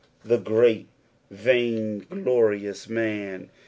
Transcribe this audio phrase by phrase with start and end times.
[0.27, 0.87] Tbe grent
[1.31, 3.49] VHinglorious mas.